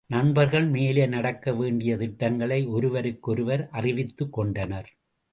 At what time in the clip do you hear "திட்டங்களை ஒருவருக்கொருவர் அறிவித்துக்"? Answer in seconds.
1.97-4.33